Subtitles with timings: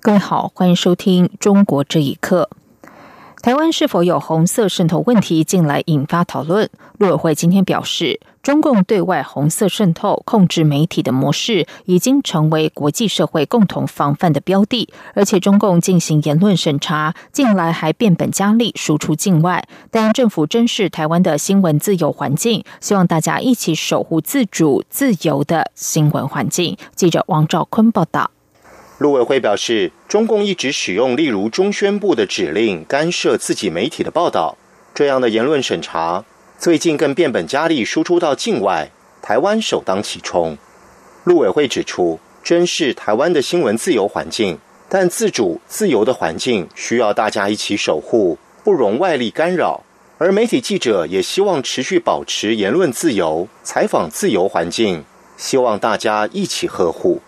[0.00, 2.48] 各位好，欢迎收听《中国这一刻》。
[3.42, 6.70] 台湾是否有红色渗透问题，近来引发讨论。
[6.98, 14.88] 陆委会今天表示，中共对外红色渗透、控制媒体的模式，已经成为国际社会共同防范的标的。
[15.14, 19.66] 而且，中共进行言论审查，近来还变本加厉输出境外。
[19.90, 26.76] 但政府珍视台湾的新闻自由环境，希望大家一起守护自主、自由的新闻环境。
[26.94, 28.30] 记者王兆坤报道。
[28.98, 34.58] 陆委会表示，中共一直使用例如中宣部的指令干涉自己媒体的报道，
[34.92, 36.24] 这样的言论审查
[36.58, 38.90] 最近更变本加厉输出到境外，
[39.22, 40.58] 台湾首当其冲。
[41.22, 49.84] 陆委会指出，珍视台湾的新闻自由环境，但自主自由的环境需要大家一起守护，不容外力干扰。
[50.18, 55.04] 而媒体记者也希望持续保持言论自由、采访自由环境，
[55.36, 57.20] 希望大家一起呵护。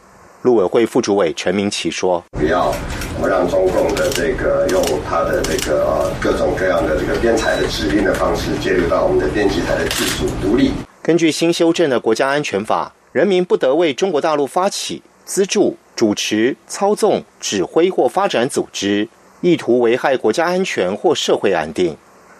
[0.42, 2.74] 陆委会副主委陈明奇说：“不要
[3.22, 10.72] 让中共的这个用他的这个呃各种各样的这个编采的指令的方式介入到我们的编辑台的自主独立。
[11.02, 19.06] 根据新修正的国家安全法，人民不得为中国大陆发起、资助、主持、操纵、指挥或发展组织，
[19.42, 21.94] 意图危害国家安全或社会安定。”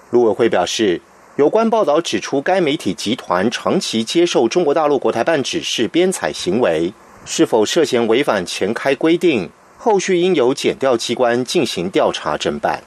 [0.08, 1.02] 陆委会表示，
[1.36, 6.94] 有关报道指出，该媒体集团长期接受中国大陆国台办指示编采行为。
[7.32, 9.48] 是否涉嫌违反前开规定？
[9.78, 12.82] 后续应由检调机关进行调查侦办。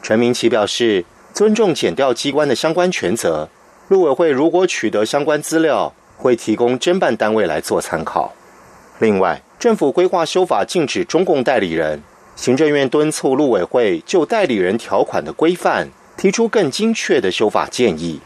[0.00, 1.04] 陈明奇表示，
[1.34, 3.50] 尊重检调机关的相关权责。
[3.88, 8.32] 陆委会如果取得相关资料，会提供侦办单位来做参考。
[8.98, 12.02] 另外，政府规划修法禁止中共代理人，
[12.34, 18.20] 行政院敦促陆委会就代理人条款的规范提出更精确的修法建议。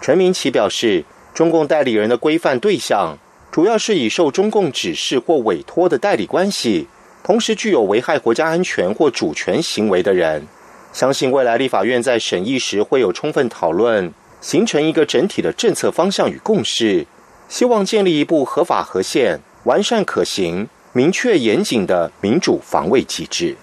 [0.00, 1.04] 陈明奇表示，
[1.34, 3.18] 中共代理人的规范对象。
[3.58, 6.86] 主要是以受中共指示或委托的代理关系，
[7.24, 10.46] 同时具有危害国家安全或主权行为的人。
[10.92, 17.04] 相信未来立法院在审议时会有充分讨论，形成一个整体的政策方向与共识。
[17.48, 23.56] 希望建立一部合法合宪、完善可行、明确严谨的民主防卫机制。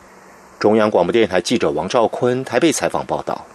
[0.60, 3.48] 中央广播电台记者王兆坤台北采访报道。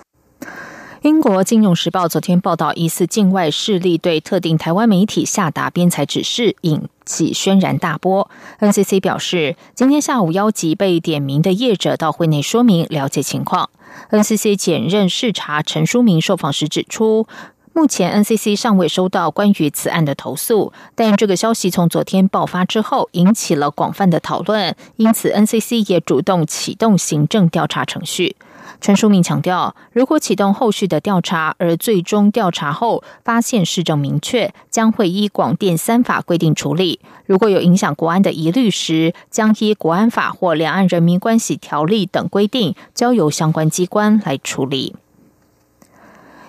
[1.02, 8.30] 英国《金融时报》昨天报道，疑似境外势力对特定台湾媒体下达编采指示，引起轩然大波。
[8.58, 13.70] NCC 表示，今天下午邀集被点名的业者到会内说明了解情况。
[14.10, 17.26] NCC 检任视察陈书明受访时指出，
[17.72, 28.36] 目前 NCC 尚未收到关于此案的投诉，但这个消息从昨天爆发之后引起了广泛的讨论，因此 NCC 也主动启动行政调查程序。
[28.80, 44.96] 陈书明强调，如果启动后续的调查，而最终调查后发现市政明确，将会依广电三法规定处理；如果有影响国安的疑虑时，将依国安法或两岸人民关系条例等规定，交由相关机关来处理。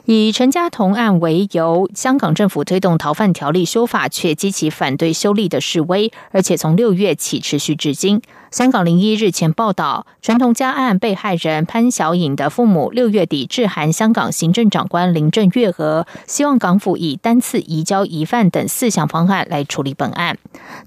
[0.05, 8.21] 以陈家同案为由，香港政府推动逃犯条例修法，却激起反对修例的示威，而且从六月起持续至今。
[8.49, 20.37] 香港零一日前报道，陈同佳案被害人潘小颖的父母六月底致函香港行政长官林郑月娥，希望港府以单次移交疑犯等四项方案来处理本案。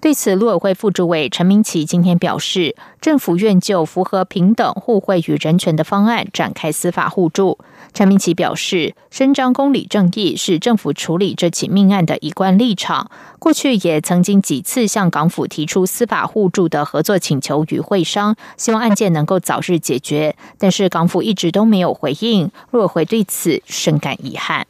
[0.03, 7.59] 对此，陆委会副主委陈明奇今天表示，政府愿就符合平等、互惠与人权的方案展开司法互助。
[7.95, 13.13] 陈明奇表示，伸张公理正义是政府处理这起命案的一贯立场。
[13.39, 22.51] 过去也曾经几次向港府提出司法互助的合作请求与会商，希望案件能够早日解决，但是港府一直都没有回应。
[22.73, 24.67] 若回对此深感遗憾。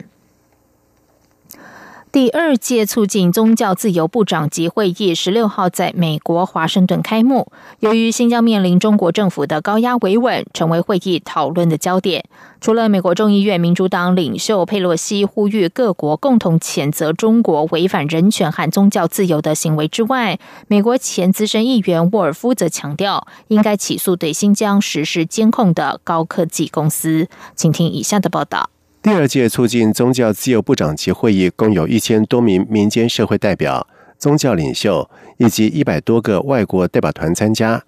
[2.15, 7.51] 第二届促进宗教自由部长级会议十六号在美国华盛顿开幕。
[7.81, 12.23] 由于新疆面临中国政府的高压维稳，成为会议讨论的焦点。
[12.61, 20.39] 除了美国众议院民主党领袖佩洛西呼吁各国共同谴责中国违反人权和宗教自由的行为之外，
[20.69, 27.27] 美国前资深议员沃尔夫则强调，应该起诉对新疆实施监控的高科技公司。
[27.57, 28.69] 请听以下的报道。
[29.05, 33.87] 第二届促进宗教自由部长级会议共有一千多名民间社会代表、
[34.17, 35.07] 宗教领袖
[35.37, 37.79] 以及一百多个外国代表团参加。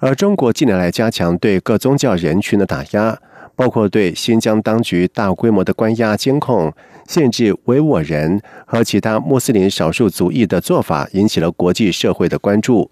[0.00, 3.16] 而中国近年来加强对各宗教人群的打压，
[3.54, 6.74] 包括对新疆当局大规模的关押监控、
[7.06, 12.90] 限制维吾尔人和其他穆斯林少数族裔的做法，引起了国际社会的关注。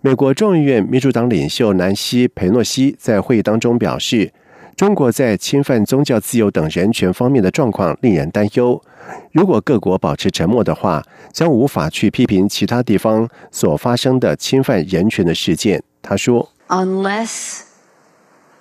[0.00, 4.32] 美国众议院民主党领袖南希·佩诺西在会议当中表示，
[4.76, 8.82] 中国在侵犯宗教自由等人权方面的状况令人担忧。
[9.30, 15.82] 如果各国保持沉默的话，将无法去批评其他地方所发生的侵犯人权的事件。
[16.02, 17.60] 他说：“Unless,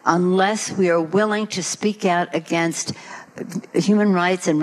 [0.03, 2.89] unless we are willing to speak out against
[3.73, 4.59] human rights and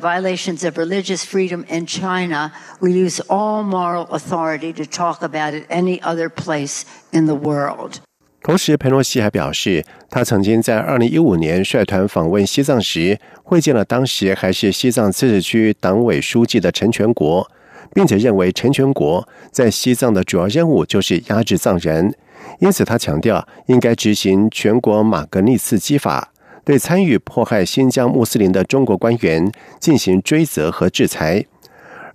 [0.00, 5.66] violations of religious freedom in China, we lose all moral authority to talk about it
[5.68, 8.00] any other place in the world.”
[8.44, 17.50] 同时，佩洛西还表示，他曾经在二零一五年率团访问西藏时，会见了当时还是西藏自治区党委书记的陈全国，
[17.94, 22.14] 并且认为陈全国在西藏的主要任务就是压制藏人。
[22.58, 26.30] 因此，他强调应该执行全国马格尼茨基法，
[26.66, 29.50] 对参与迫害新疆穆斯林的中国官员
[29.80, 31.46] 进行追责和制裁。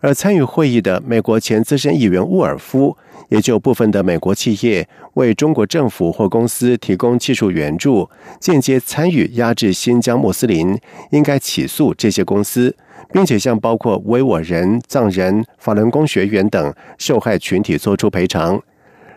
[0.01, 2.95] 而参与会议的美国前资深议员沃尔夫
[3.27, 8.09] 也就部分的美国企业为中国政府或公司提供技术援助，
[8.39, 10.79] 间接参与压制新疆穆斯林，
[11.11, 12.75] 应该起诉这些公司，
[13.11, 18.59] 并且向包括维吾尔人、藏人、法轮功学员等受害群体作出赔偿。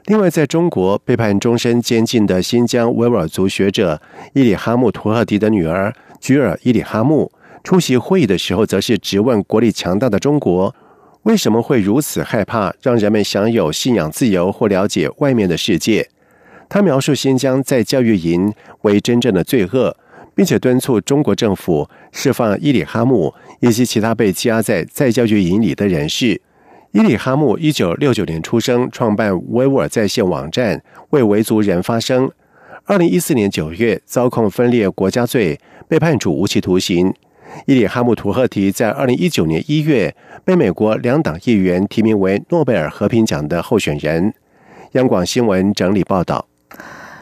[0.06, 4.02] 另外，在中国被判终身监禁的新疆维吾尔族学者
[4.34, 7.30] 伊里哈木图赫迪的女儿居尔伊里哈木
[7.62, 10.74] 出席会议的时候，则是质问国力强大的中国
[11.22, 16.08] 为什么会如此害怕让人们享有信仰自由或了解外面的世界。
[16.68, 19.96] 他描述新疆在教育营为真正的罪恶，
[20.34, 26.40] 并且敦促中国政府释放伊里哈木以及其他被羁押在在教育营里的人士。
[26.92, 32.30] 伊里哈木一九六九年出生，创办维吾尔在线网站，为维族人发声。
[32.84, 35.58] 二零一四年九月，遭控分裂国家罪，
[35.88, 37.14] 被判处无期徒刑。
[37.66, 40.14] 伊里哈木图赫提在二零一九年一月
[40.44, 44.34] 被美国两党议员提名为诺贝尔和平奖的候选人。
[44.92, 46.46] 央广新闻整理报道。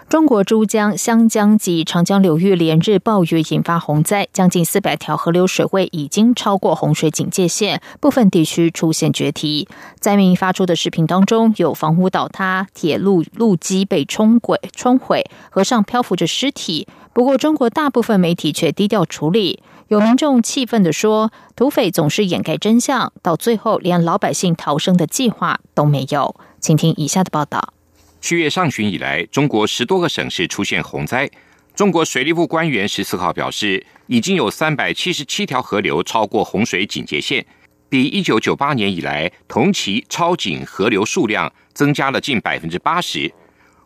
[0.09, 9.69] 中国珠江、湘江及长江流域连日暴雨引发洪灾，将近四百条河流水位已经超过洪水警戒线，部分地区出现决堤。
[10.01, 16.89] 灾民发出的视频当中，有房屋倒塌、铁路路基被冲毁、冲毁，河上漂浮着尸体。
[17.13, 19.63] 不过，中国大部分媒体却低调处理。
[19.91, 27.75] 有民众气愤地说：“土匪总是掩盖真相，到最后连老百姓逃生的计划都没有。”请听以下的报道。
[28.21, 31.29] 七月上旬以来，中国十多个省市出现洪灾。
[31.75, 37.45] 中国水利部官员十四号表示，已经有三百七十七条河流超过洪水警戒线，
[37.89, 43.29] 比一九九八年以来同期超警河流数量增加了近百分之八十。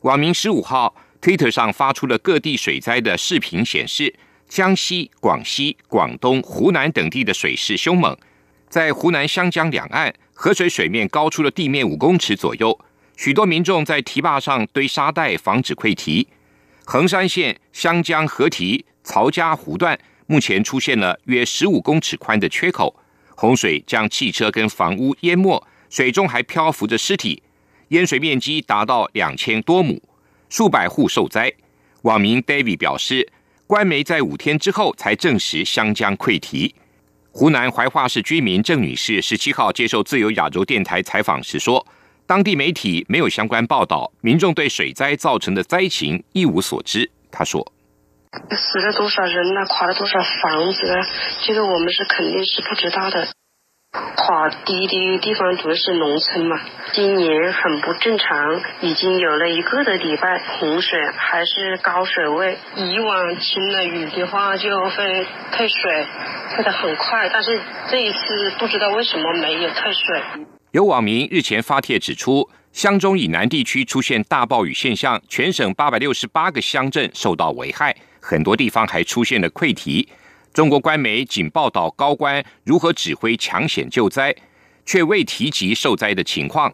[0.03, 4.15] 网民十五号推特上发出了各地水灾的视频，显示
[4.49, 8.17] 江西、广西、广东、湖南等地的水势凶猛，
[8.69, 12.79] 在湖南湘江两岸，河水水面高出了地面五公尺左右。
[13.17, 16.27] 许多民众在堤坝上堆沙袋，防止溃堤。
[16.85, 22.95] 衡山县湘江河堤曹家湖段目前出现了约十五公尺宽的缺口，
[23.37, 27.43] 洪水将汽车跟房屋淹没，水中还漂浮着尸体，
[27.89, 30.03] 淹水面积达到两千多亩，
[30.49, 31.53] 数百户受灾。
[32.03, 33.27] 网民 David 表示，
[33.75, 36.73] 官媒在五天之后才证实湘江溃堤。
[37.33, 41.85] 湖南怀化市居民郑女士十七号接受自由亚洲电台采访时说。
[42.25, 47.11] 当地媒体没有相关报道，民众对水灾造成的灾情一无所知。
[47.33, 47.73] 她说
[48.57, 49.67] ：“死了多少人呢？
[49.67, 50.95] 垮了多少房子呢？
[51.45, 53.27] 这个我们是肯定是不知道的。
[54.17, 56.59] 垮堤的地方主要是农村嘛。
[56.93, 62.59] 今年很不正常，已经有了一个的礼拜洪水，还是高水位。
[62.75, 66.07] 以往清了雨的话就会退水，
[66.55, 70.23] 退的很快，但是这一次不知道为什么没有退水。”
[70.73, 80.09] 有网民日前发帖指出，湘中以南地区出现大暴雨现象，全省八百六十八个乡镇受到危害，很多地方还出现了溃堤。
[80.55, 84.33] 中国官媒仅报道高官如何指挥抢险救灾，
[84.87, 86.73] 却未提及受灾的情况。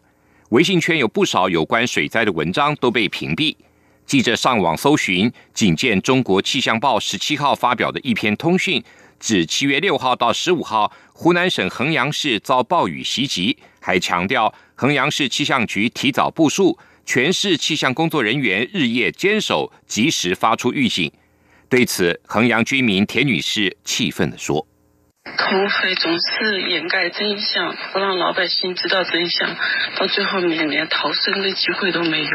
[0.50, 3.56] 微信圈有不少有关水灾的文章都被屏蔽。
[4.04, 8.84] 记者上网搜寻，仅见中国气象报十七号发表的一篇通讯。
[9.18, 21.10] 指七月六号到十五号，湖南省衡阳市遭暴雨袭击，还强调衡阳市气象局提早部署，全市气象工作人员日夜坚守，及时发出预警。
[21.70, 24.66] 对此，衡阳居民田女士气愤地说
[25.38, 29.48] ：“口水总是掩盖真相，不让老百姓知道真相，
[29.96, 32.30] 到最后面连逃生的机会都没有。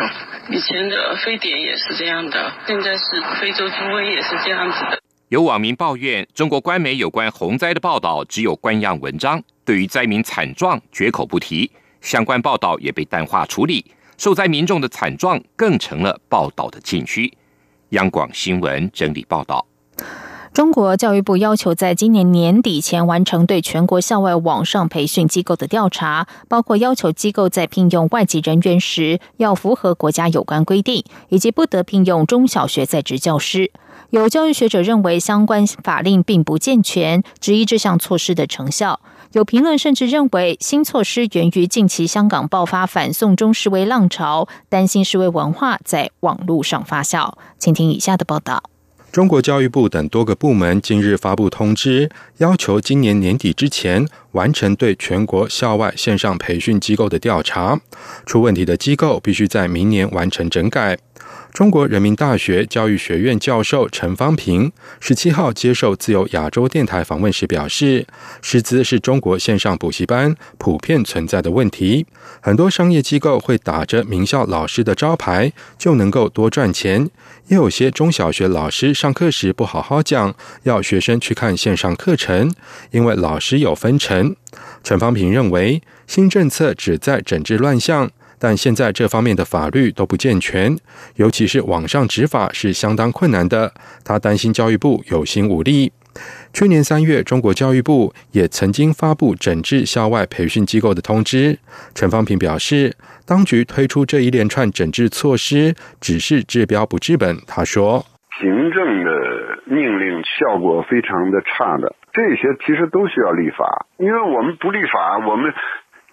[0.49, 3.03] 以前的非典也是这样的，现在是
[3.41, 5.01] 非洲猪瘟也是这样子的。
[5.27, 13.83] 有网民抱怨，中国官媒有关洪灾的报道只有官样文章，对于灾民惨状绝口不提，相关报道也被淡化处理，
[14.17, 17.29] 受灾民众的惨状更成了报道的禁区。
[17.89, 19.65] 央广新闻整理报道。
[20.53, 33.69] 中国教育部要求在今年年底前完成对全国校外网上培训机构的调查，包括要求机构在聘用外籍人员时要符合国家有关规定，以及不得聘用中小学在职教师。
[34.11, 39.01] 有教育学者认为相关法令并不健全，质疑这项措施的成效。
[39.35, 47.33] 有评论甚至认为新措施源于近期香港爆发反送中示威浪潮，担心示威文化在网络上发酵。
[47.59, 48.63] 请听以下的报道。
[49.15, 57.79] 中国教育部等多个部门近日发布通知，要求今年年底之前完成对全国校外线上培训机构的调查，
[58.25, 60.97] 出问题的机构必须在明年完成整改。
[61.53, 64.69] 中国人民大学教育学院教授陈方平
[64.99, 68.05] 十七号接受自由亚洲电台访问时表示，
[68.41, 72.05] 师资是中国线上补习班普遍存在的问题。
[72.41, 77.07] 很多商业机构会打着名校老师的招牌，就能够多赚钱；
[77.47, 80.33] 也有些中小学老师上上课时不好好讲，
[80.63, 82.51] 要学生去看线上课程，
[82.89, 84.35] 因为老师有分成。
[84.83, 88.09] 陈方平认为，新政策旨在整治乱象。
[88.39, 90.75] 但现在这方面的法律都不健全，
[91.17, 93.71] 尤其是网上执法是相当困难的。
[94.03, 95.91] 他担心教育部有心无力。
[96.51, 101.59] 去年三月，中国教育部也曾经发布整治校外培训机构的通知。
[101.93, 107.39] 陈方平表示，当局推出这一连串整治措施，只是治标不治本。
[107.45, 108.03] 他说
[108.39, 115.53] ：“行政的命令效果非常的差的，这些其实都需要立法，因为我们不立法，我们。”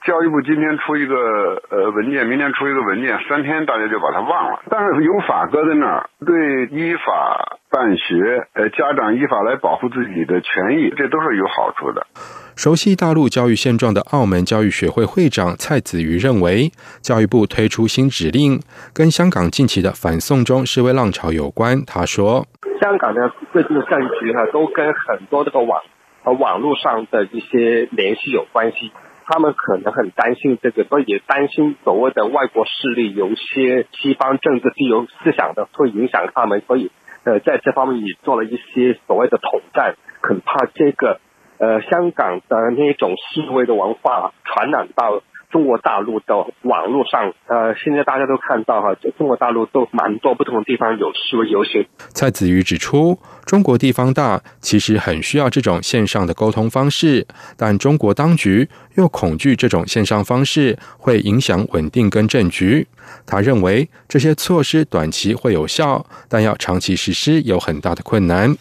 [0.04, 4.58] 教育部今天出一个呃文件，明天出一个文件，三天大家就把它忘了。
[4.68, 12.04] 但是有法搁在那儿，对依法办学，呃，家长依法来保护自己的权益，这都是有好处的。
[12.54, 18.60] 熟悉大陆教育现状的澳门教育学会会长蔡子瑜认为，教育部推出新指令，
[18.92, 21.82] 跟香港近期的反送中示威浪潮有关。
[21.86, 22.46] 他说，
[22.80, 25.80] 香港的最近的政局呢，都跟很多这个网
[26.22, 28.92] 和网络上的一些联系有关系。
[29.24, 36.90] 他们可能很担心这个，所以也担心所谓的外国势力，有一些西方政治自由思想的会影响他们，所以
[37.24, 41.20] 呃，在这方面也做了一些所谓的统战，恐怕这个
[41.62, 45.22] 呃香港的那种示威的文化传染到。
[45.52, 51.86] 中国大陆的网络上，呃，现在大家都看到哈，中国大陆都蛮多不同的地方有示威游行。
[52.14, 62.88] 蔡子瑜指出，中国地方大，其实很需要这种线上的沟通方式，但中国当局又恐惧这种线上方式会影响稳定跟政局。
[63.26, 68.56] 他认为这些措施短期会有效，但要长期实施有很大的困难。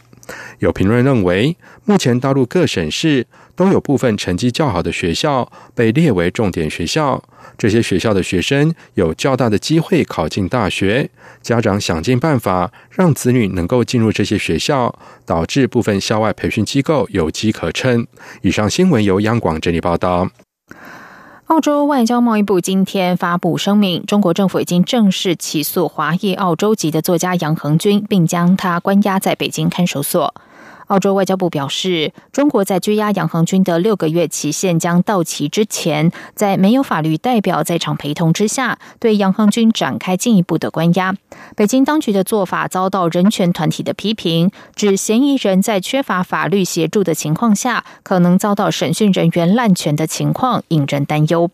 [0.60, 7.24] 有评论认为，目前大陆各省市都有部分成绩较好的学校被列为重点学校，
[7.58, 11.10] 这些学校的学生有较大的机会考进大学。
[11.42, 14.94] 家长想尽办法让子女能够进入这些学校，
[15.26, 18.06] 导致部分校外培训机构有机可乘。
[18.42, 20.30] 以上新闻由央广这里报道。
[21.52, 30.34] 澳洲外交贸易部今天发布声明，中国政府已经正式起诉华裔澳洲籍的作家杨恒军，并将他关押在北京看守所。
[30.92, 41.16] 澳洲外交部表示，中国在拘押杨恒军的六个月期限将到期之前，在没有法律代表在场陪同之下，对杨恒军展开进一步的关押。
[41.56, 51.50] 北京当局的做法遭到人权团体的批评，指嫌疑人在缺乏法律协助的情况下，可能遭到审讯人员滥权的情况，引人担忧。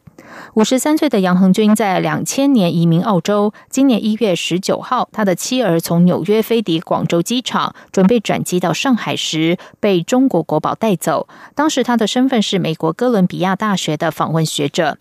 [0.56, 3.53] 五十三岁的杨恒军在两千年移民澳洲。
[3.70, 11.27] 今年一月十九号，他的妻儿从纽约飞抵广州机场，准备转机到上海时，被中国国宝带走。
[11.53, 14.98] 当时他的身份是美国哥伦比亚大学的访问学者。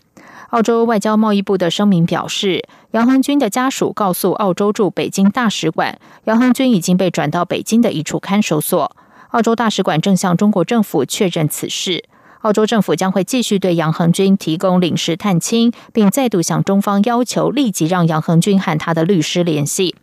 [0.49, 8.95] 澳洲外交贸易部的声明表示，杨恒军的家属告诉澳洲驻北京大使馆，杨恒军已经被转到北京的一处看守所。
[9.31, 12.05] 澳洲大使馆正向中国政府确认此事。
[12.41, 19.95] 澳洲政府将会继续对杨恒军提供领事探亲，并再度向中方要求立即让杨恒军和他的律师联系。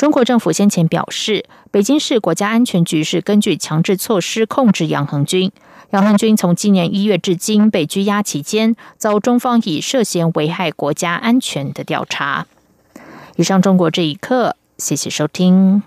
[0.00, 5.52] 中国政府先前表示，北京市国家安全局是根据强制措施控制杨恒军。
[5.90, 12.46] 杨恒军从今年一月至今被拘押期间，遭中方以涉嫌危害国家安全的调查。
[13.36, 15.82] 以上，中国这一刻，谢谢收听。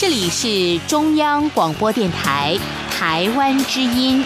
[0.00, 2.58] 这里是中央广播电台
[2.90, 4.24] 台湾之音。